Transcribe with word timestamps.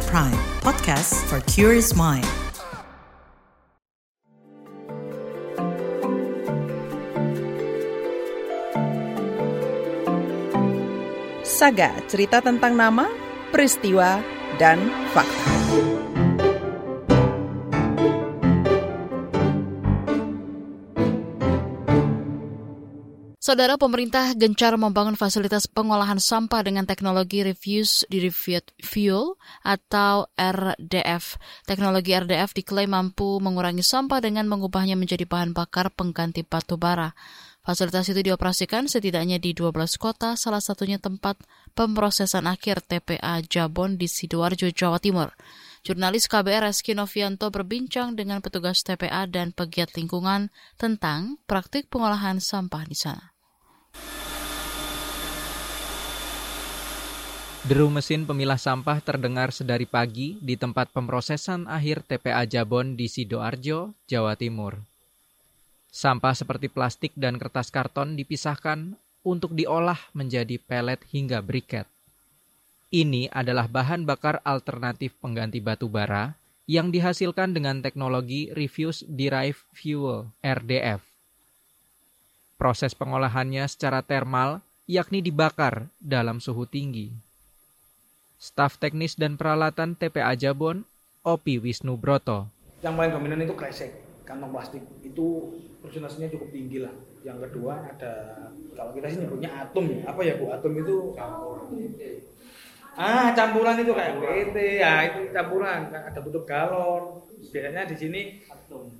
At 0.00 0.08
Prime, 0.08 0.40
podcast 0.64 1.12
for 1.28 1.44
curious 1.44 1.92
mind. 1.92 2.24
Saga, 11.44 11.92
cerita 12.08 12.40
tentang 12.40 12.80
nama, 12.80 13.12
peristiwa, 13.52 14.24
dan 14.56 14.80
fakta. 15.12 15.59
Saudara 23.50 23.74
pemerintah 23.74 24.30
gencar 24.38 24.78
membangun 24.78 25.18
fasilitas 25.18 25.66
pengolahan 25.66 26.22
sampah 26.22 26.62
dengan 26.62 26.86
teknologi 26.86 27.42
Refuse 27.42 28.06
Derived 28.06 28.70
Fuel 28.78 29.34
atau 29.66 30.30
RDF. 30.38 31.34
Teknologi 31.66 32.14
RDF 32.14 32.54
diklaim 32.54 32.94
mampu 32.94 33.42
mengurangi 33.42 33.82
sampah 33.82 34.22
dengan 34.22 34.46
mengubahnya 34.46 34.94
menjadi 34.94 35.26
bahan 35.26 35.50
bakar 35.50 35.90
pengganti 35.90 36.46
batu 36.46 36.78
bara. 36.78 37.10
Fasilitas 37.66 38.06
itu 38.14 38.22
dioperasikan 38.22 38.86
setidaknya 38.86 39.42
di 39.42 39.50
12 39.50 39.98
kota, 39.98 40.38
salah 40.38 40.62
satunya 40.62 41.02
tempat 41.02 41.42
pemrosesan 41.74 42.46
akhir 42.46 42.86
TPA 42.86 43.42
Jabon 43.42 43.98
di 43.98 44.06
Sidoarjo, 44.06 44.70
Jawa 44.70 45.02
Timur. 45.02 45.34
Jurnalis 45.82 46.30
KBR 46.30 46.70
Reski 46.70 46.94
Novianto 46.94 47.50
berbincang 47.50 48.14
dengan 48.14 48.38
petugas 48.46 48.86
TPA 48.86 49.26
dan 49.26 49.50
pegiat 49.50 49.98
lingkungan 49.98 50.54
tentang 50.78 51.42
praktik 51.50 51.90
pengolahan 51.90 52.38
sampah 52.38 52.86
di 52.86 52.94
sana. 52.94 53.29
Deru 57.60 57.92
mesin 57.92 58.24
pemilah 58.24 58.56
sampah 58.56 59.04
terdengar 59.04 59.52
sedari 59.52 59.84
pagi 59.84 60.40
di 60.40 60.56
tempat 60.56 60.96
pemrosesan 60.96 61.68
akhir 61.68 62.08
TPA 62.08 62.48
Jabon 62.48 62.96
di 62.96 63.04
Sidoarjo, 63.04 63.92
Jawa 64.08 64.32
Timur. 64.32 64.80
Sampah 65.92 66.32
seperti 66.32 66.72
plastik 66.72 67.12
dan 67.12 67.36
kertas 67.36 67.68
karton 67.68 68.16
dipisahkan 68.16 68.96
untuk 69.20 69.52
diolah 69.52 70.00
menjadi 70.16 70.56
pelet 70.56 71.04
hingga 71.12 71.44
briket. 71.44 71.84
Ini 72.88 73.28
adalah 73.28 73.68
bahan 73.68 74.08
bakar 74.08 74.40
alternatif 74.40 75.12
pengganti 75.20 75.60
batu 75.60 75.92
bara 75.92 76.32
yang 76.64 76.88
dihasilkan 76.88 77.52
dengan 77.52 77.84
teknologi 77.84 78.48
Refuse 78.56 79.04
Derived 79.04 79.60
Fuel 79.76 80.32
RDF. 80.40 81.04
Proses 82.56 82.96
pengolahannya 82.96 83.68
secara 83.68 84.00
termal 84.00 84.64
yakni 84.88 85.20
dibakar 85.20 85.92
dalam 86.00 86.40
suhu 86.40 86.64
tinggi. 86.64 87.28
Staf 88.40 88.80
teknis 88.80 89.20
dan 89.20 89.36
peralatan 89.36 89.92
TPA 89.92 90.32
Jabon, 90.32 90.88
Opi 91.20 91.60
Wisnu 91.60 92.00
Broto. 92.00 92.48
Yang 92.80 92.94
paling 92.96 93.12
dominan 93.12 93.44
itu 93.44 93.52
kresek, 93.52 94.00
kantong 94.24 94.48
plastik. 94.48 94.80
Itu 95.04 95.60
persentasenya 95.84 96.32
cukup 96.32 96.48
tinggi 96.48 96.80
lah. 96.80 96.96
Yang 97.20 97.52
kedua 97.52 97.84
ada, 97.84 98.48
kalau 98.72 98.96
kita 98.96 99.12
sih 99.12 99.20
nyebutnya 99.20 99.52
atom. 99.60 99.92
Apa 100.08 100.24
ya 100.24 100.40
Bu? 100.40 100.48
Atom 100.56 100.72
itu 100.72 101.12
Ah, 102.96 103.36
campuran 103.36 103.76
itu 103.80 103.92
kayak 103.92 104.18
PT, 104.18 104.56
ya 104.80 104.92
itu 105.04 105.30
campuran, 105.36 105.92
ada 105.92 106.20
tutup 106.24 106.48
galon. 106.48 107.20
Biasanya 107.52 107.84
di 107.92 107.96
sini 108.00 108.22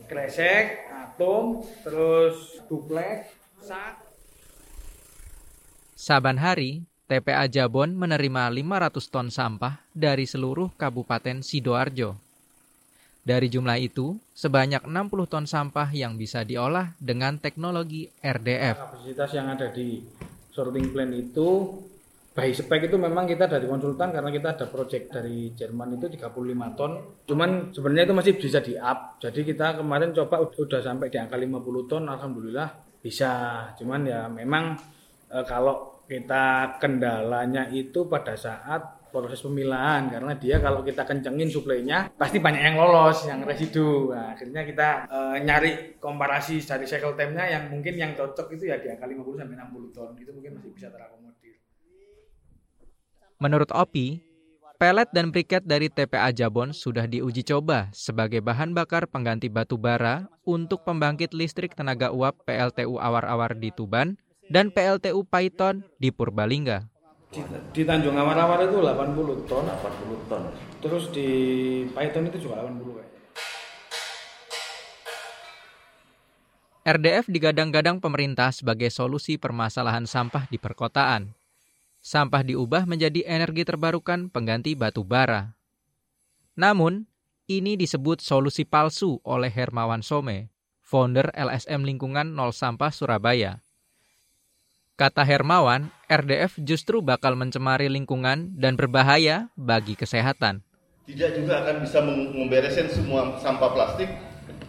kresek, 0.04 0.84
atom, 0.92 1.64
terus 1.80 2.60
duplek, 2.68 3.32
sak. 3.64 4.04
Saban 5.96 6.36
hari, 6.36 6.84
TPA 7.10 7.50
Jabon 7.50 7.98
menerima 7.98 8.54
500 8.54 9.10
ton 9.10 9.34
sampah 9.34 9.82
dari 9.90 10.30
seluruh 10.30 10.70
Kabupaten 10.78 11.42
Sidoarjo. 11.42 12.14
Dari 13.26 13.50
jumlah 13.50 13.82
itu, 13.82 14.14
sebanyak 14.30 14.86
60 14.86 15.26
ton 15.26 15.42
sampah 15.42 15.90
yang 15.90 16.14
bisa 16.14 16.46
diolah 16.46 16.94
dengan 17.02 17.42
teknologi 17.42 18.06
RDF. 18.22 18.78
Kapasitas 18.78 19.30
yang 19.34 19.50
ada 19.50 19.74
di 19.74 19.98
sorting 20.54 20.94
plant 20.94 21.10
itu 21.10 21.48
by 22.30 22.54
spek 22.54 22.86
itu 22.86 22.94
memang 22.94 23.26
kita 23.26 23.50
dari 23.50 23.66
konsultan 23.66 24.14
karena 24.14 24.30
kita 24.30 24.54
ada 24.54 24.66
project 24.70 25.10
dari 25.10 25.50
Jerman 25.50 25.98
itu 25.98 26.06
35 26.14 26.78
ton. 26.78 26.92
Cuman 27.26 27.74
sebenarnya 27.74 28.06
itu 28.06 28.14
masih 28.14 28.32
bisa 28.38 28.62
di 28.62 28.78
up. 28.78 29.18
Jadi 29.18 29.42
kita 29.42 29.82
kemarin 29.82 30.14
coba 30.14 30.46
udah 30.46 30.78
sampai 30.78 31.10
di 31.10 31.18
angka 31.18 31.34
50 31.34 31.90
ton 31.90 32.06
alhamdulillah 32.06 33.02
bisa. 33.02 33.30
Cuman 33.74 34.00
ya 34.06 34.30
memang 34.30 34.78
e, 35.26 35.38
kalau 35.44 35.99
kita 36.10 36.74
kendalanya 36.82 37.70
itu 37.70 38.10
pada 38.10 38.34
saat 38.34 38.98
proses 39.14 39.38
pemilahan 39.42 40.10
karena 40.10 40.34
dia 40.34 40.58
kalau 40.58 40.82
kita 40.82 41.06
kencengin 41.06 41.46
suplainya 41.46 42.10
pasti 42.18 42.42
banyak 42.42 42.62
yang 42.62 42.78
lolos 42.78 43.26
yang 43.30 43.46
residu. 43.46 44.10
Nah, 44.10 44.34
akhirnya 44.34 44.66
kita 44.66 44.88
e, 45.06 45.18
nyari 45.46 45.70
komparasi 46.02 46.58
dari 46.66 46.86
cycle 46.86 47.14
time-nya 47.14 47.46
yang 47.46 47.64
mungkin 47.70 47.94
yang 47.94 48.12
cocok 48.18 48.58
itu 48.58 48.70
ya 48.70 48.82
di 48.82 48.90
angka 48.90 49.06
50 49.06 49.38
sampai 49.38 49.54
60 49.54 49.94
ton. 49.94 50.10
Itu 50.18 50.30
mungkin 50.34 50.50
masih 50.58 50.70
bisa 50.74 50.88
terakomodir. 50.90 51.54
Menurut 53.38 53.70
Opi, 53.70 54.22
pelet 54.78 55.10
dan 55.14 55.30
briket 55.30 55.62
dari 55.62 55.90
TPA 55.90 56.30
Jabon 56.34 56.74
sudah 56.74 57.06
diuji 57.06 57.42
coba 57.46 57.90
sebagai 57.94 58.42
bahan 58.42 58.74
bakar 58.74 59.06
pengganti 59.06 59.46
batu 59.46 59.78
bara 59.78 60.26
untuk 60.42 60.82
pembangkit 60.82 61.34
listrik 61.34 61.74
tenaga 61.78 62.10
uap 62.14 62.46
PLTU 62.46 62.98
Awar-Awar 62.98 63.58
di 63.58 63.70
Tuban 63.74 64.18
dan 64.50 64.74
PLTU 64.74 65.22
Python 65.24 65.86
di 65.96 66.10
Purbalingga. 66.10 66.90
Di, 67.30 67.40
di 67.70 67.82
Tanjung 67.86 68.18
Awar-Awar 68.18 68.66
itu 68.66 68.82
80 68.82 69.46
ton, 69.46 69.64
80 69.70 70.26
ton. 70.26 70.42
Terus 70.82 71.04
di 71.14 71.28
Python 71.94 72.26
itu 72.26 72.50
juga 72.50 72.66
80 72.66 72.98
kayak. 72.98 73.10
RDF 76.80 77.30
digadang-gadang 77.30 78.02
pemerintah 78.02 78.50
sebagai 78.50 78.90
solusi 78.90 79.38
permasalahan 79.38 80.10
sampah 80.10 80.50
di 80.50 80.58
perkotaan 80.58 81.38
sampah 82.00 82.40
diubah 82.42 82.88
menjadi 82.88 83.28
energi 83.28 83.62
terbarukan 83.62 84.32
pengganti 84.32 84.72
batu 84.72 85.04
bara. 85.04 85.52
Namun, 86.56 87.06
ini 87.46 87.76
disebut 87.76 88.24
solusi 88.24 88.64
palsu 88.64 89.20
oleh 89.22 89.52
Hermawan 89.52 90.00
Some, 90.00 90.50
founder 90.80 91.28
LSM 91.36 91.84
Lingkungan 91.84 92.32
Nol 92.34 92.56
Sampah 92.56 92.90
Surabaya. 92.90 93.60
Kata 95.00 95.24
Hermawan, 95.24 95.88
RDF 96.12 96.60
justru 96.60 97.00
bakal 97.00 97.32
mencemari 97.32 97.88
lingkungan 97.88 98.52
dan 98.52 98.76
berbahaya 98.76 99.48
bagi 99.56 99.96
kesehatan. 99.96 100.60
Tidak 101.08 101.40
juga 101.40 101.64
akan 101.64 101.80
bisa 101.80 102.04
membereskan 102.04 102.92
semua 102.92 103.40
sampah 103.40 103.72
plastik 103.72 104.12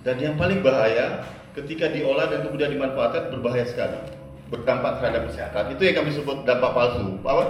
dan 0.08 0.16
yang 0.24 0.40
paling 0.40 0.64
bahaya 0.64 1.28
ketika 1.52 1.92
diolah 1.92 2.31
dan 2.31 2.47
kemudian 2.47 2.72
dimanfaatkan 2.72 3.28
berbahaya 3.28 3.68
sekali 3.68 4.00
berdampak 4.47 5.03
terhadap 5.03 5.28
kesehatan. 5.28 5.75
Itu 5.75 5.81
yang 5.84 6.00
kami 6.00 6.16
sebut 6.16 6.48
dampak 6.48 6.72
palsu, 6.80 7.19
apa? 7.28 7.46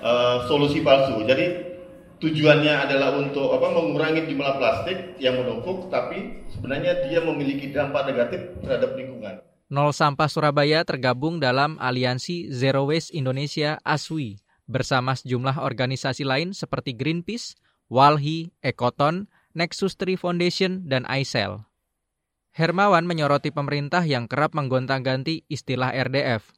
Uh, 0.00 0.36
solusi 0.48 0.80
palsu. 0.80 1.28
Jadi 1.28 1.76
tujuannya 2.24 2.88
adalah 2.88 3.20
untuk 3.20 3.52
apa? 3.52 3.68
Mengurangi 3.68 4.24
jumlah 4.32 4.56
plastik 4.56 5.20
yang 5.20 5.44
menumpuk, 5.44 5.92
tapi 5.92 6.40
sebenarnya 6.56 7.04
dia 7.04 7.20
memiliki 7.20 7.68
dampak 7.68 8.08
negatif 8.08 8.48
terhadap 8.64 8.96
lingkungan. 8.96 9.44
Nol 9.74 9.90
Sampah 9.90 10.30
Surabaya 10.30 10.86
tergabung 10.86 11.42
dalam 11.42 11.74
aliansi 11.82 12.46
Zero 12.54 12.86
Waste 12.86 13.10
Indonesia 13.10 13.82
ASWI 13.82 14.38
bersama 14.70 15.18
sejumlah 15.18 15.58
organisasi 15.58 16.22
lain 16.22 16.54
seperti 16.54 16.94
Greenpeace, 16.94 17.58
Walhi, 17.90 18.54
Ekoton, 18.62 19.26
Nexus 19.50 19.98
Tree 19.98 20.14
Foundation, 20.14 20.86
dan 20.86 21.02
ICEL. 21.10 21.66
Hermawan 22.54 23.02
menyoroti 23.02 23.50
pemerintah 23.50 24.06
yang 24.06 24.30
kerap 24.30 24.54
menggonta-ganti 24.54 25.42
istilah 25.50 25.90
RDF. 25.90 26.54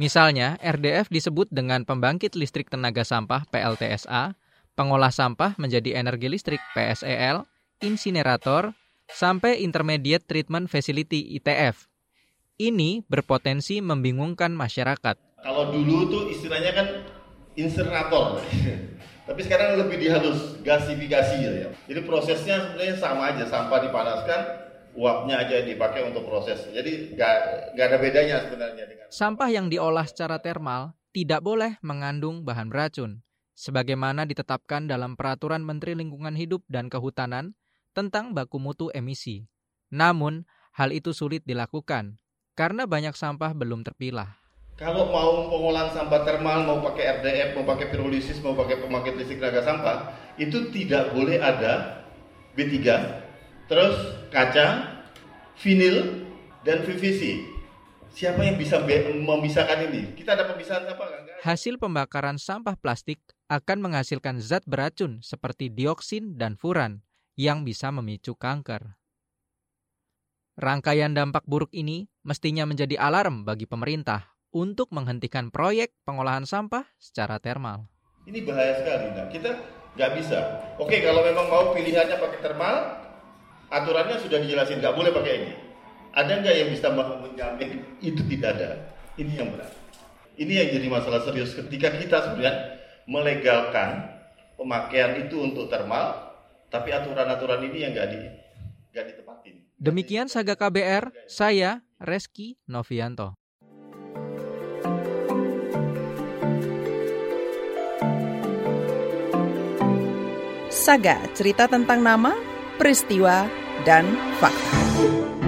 Misalnya, 0.00 0.56
RDF 0.64 1.12
disebut 1.12 1.52
dengan 1.52 1.84
pembangkit 1.84 2.40
listrik 2.40 2.72
tenaga 2.72 3.04
sampah 3.04 3.44
PLTSA, 3.52 4.32
pengolah 4.80 5.12
sampah 5.12 5.60
menjadi 5.60 5.92
energi 6.00 6.32
listrik 6.32 6.64
PSEL, 6.72 7.44
insinerator, 7.84 8.72
sampai 9.12 9.60
Intermediate 9.60 10.24
Treatment 10.24 10.72
Facility 10.72 11.36
ITF. 11.36 11.89
Ini 12.60 13.08
berpotensi 13.08 13.80
membingungkan 13.80 14.52
masyarakat. 14.52 15.16
Kalau 15.40 15.72
dulu 15.72 16.12
tuh 16.12 16.22
istilahnya 16.28 16.76
kan 16.76 16.86
insinerator. 17.56 18.36
Tapi 19.32 19.40
sekarang 19.40 19.80
lebih 19.80 19.96
dihalus 19.96 20.60
gasifikasi 20.60 21.40
ya. 21.40 21.72
Jadi 21.72 22.00
prosesnya 22.04 22.68
sebenarnya 22.68 23.00
sama 23.00 23.32
aja, 23.32 23.48
sampah 23.48 23.80
dipanaskan, 23.80 24.40
uapnya 24.92 25.40
aja 25.40 25.64
dipakai 25.64 26.12
untuk 26.12 26.28
proses. 26.28 26.68
Jadi 26.68 27.16
nggak 27.16 27.80
ada 27.80 27.96
bedanya 27.96 28.44
sebenarnya 28.44 28.84
dengan 28.84 29.08
sampah 29.08 29.48
yang 29.48 29.72
diolah 29.72 30.04
secara 30.04 30.36
termal 30.36 30.92
tidak 31.16 31.40
boleh 31.40 31.80
mengandung 31.80 32.44
bahan 32.44 32.68
beracun, 32.68 33.24
sebagaimana 33.56 34.28
ditetapkan 34.28 34.84
dalam 34.84 35.16
Peraturan 35.16 35.64
Menteri 35.64 35.96
Lingkungan 35.96 36.36
Hidup 36.36 36.60
dan 36.68 36.92
Kehutanan 36.92 37.56
tentang 37.96 38.36
baku 38.36 38.60
mutu 38.60 38.92
emisi. 38.92 39.48
Namun, 39.88 40.44
hal 40.76 40.92
itu 40.92 41.16
sulit 41.16 41.40
dilakukan 41.48 42.20
karena 42.54 42.84
banyak 42.84 43.14
sampah 43.16 43.52
belum 43.54 43.82
terpilah. 43.86 44.38
kalau 44.80 45.12
mau 45.12 45.52
pengolahan 45.52 45.92
sampah 45.92 46.24
termal, 46.24 46.64
mau 46.64 46.80
pakai 46.80 47.20
RDF, 47.20 47.48
mau 47.60 47.68
pakai 47.68 47.92
pirolisis, 47.92 48.40
mau 48.40 48.56
pakai 48.56 48.80
pembangkit 48.80 49.20
listrik 49.20 49.36
tenaga 49.36 49.60
sampah, 49.60 49.96
itu 50.40 50.72
tidak 50.72 51.12
boleh 51.12 51.36
ada 51.36 52.00
B3, 52.56 52.80
terus 53.68 53.96
kaca, 54.32 54.88
vinil, 55.60 56.24
dan 56.64 56.80
PVC. 56.84 57.44
Siapa 58.10 58.42
yang 58.42 58.58
bisa 58.58 58.82
memisahkan 59.14 59.86
ini? 59.86 60.18
Kita 60.18 60.34
ada 60.34 60.50
pemisahan 60.50 60.82
apa? 60.90 61.04
Hasil 61.46 61.78
pembakaran 61.78 62.42
sampah 62.42 62.74
plastik 62.74 63.22
akan 63.46 63.86
menghasilkan 63.86 64.42
zat 64.42 64.66
beracun 64.66 65.22
seperti 65.22 65.70
dioksin 65.70 66.34
dan 66.34 66.58
furan 66.58 67.06
yang 67.38 67.62
bisa 67.62 67.94
memicu 67.94 68.34
kanker. 68.34 68.98
Rangkaian 70.58 71.14
dampak 71.14 71.46
buruk 71.46 71.70
ini 71.70 72.09
mestinya 72.22 72.68
menjadi 72.68 73.00
alarm 73.00 73.48
bagi 73.48 73.64
pemerintah 73.64 74.30
untuk 74.50 74.90
menghentikan 74.90 75.48
proyek 75.48 75.94
pengolahan 76.02 76.44
sampah 76.44 76.84
secara 76.98 77.38
termal. 77.38 77.86
Ini 78.26 78.44
bahaya 78.44 78.74
sekali. 78.82 79.06
Nah, 79.14 79.26
kita 79.30 79.50
nggak 79.96 80.10
bisa. 80.18 80.38
Oke, 80.76 81.00
kalau 81.00 81.22
memang 81.24 81.46
mau 81.48 81.64
pilihannya 81.72 82.16
pakai 82.18 82.40
termal, 82.42 82.74
aturannya 83.70 84.18
sudah 84.20 84.38
dijelasin, 84.42 84.82
nggak 84.82 84.94
boleh 84.94 85.10
pakai 85.14 85.32
ini. 85.38 85.52
Ada 86.10 86.42
nggak 86.42 86.54
yang 86.58 86.68
bisa 86.74 86.90
menjamin 86.90 87.70
itu 88.02 88.22
tidak 88.36 88.50
ada? 88.58 88.68
Ini 89.14 89.32
yang 89.38 89.48
berat. 89.54 89.70
Ini 90.34 90.52
yang 90.56 90.68
jadi 90.74 90.86
masalah 90.90 91.20
serius 91.22 91.54
ketika 91.54 91.92
kita 91.94 92.16
sebenarnya 92.24 92.54
melegalkan 93.06 94.08
pemakaian 94.58 95.20
itu 95.26 95.36
untuk 95.38 95.70
termal, 95.70 96.32
tapi 96.72 96.90
aturan-aturan 96.94 97.62
ini 97.70 97.78
yang 97.86 97.92
nggak 97.94 98.08
di 98.10 98.20
nggak 98.90 99.04
ditepatin. 99.14 99.54
Demikian 99.80 100.26
Saga 100.26 100.58
KBR, 100.58 101.12
saya 101.30 101.80
Reski 102.00 102.56
Novianto. 102.72 103.36
Saga, 110.72 111.20
cerita 111.36 111.68
tentang 111.68 112.00
nama, 112.00 112.32
peristiwa, 112.80 113.44
dan 113.84 114.08
fakta. 114.40 115.39